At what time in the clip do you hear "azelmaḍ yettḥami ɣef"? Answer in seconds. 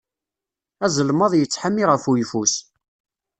0.85-2.03